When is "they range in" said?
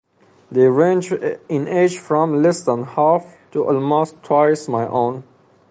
0.51-1.67